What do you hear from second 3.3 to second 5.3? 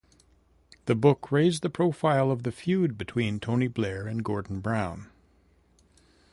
Tony Blair and Gordon Brown.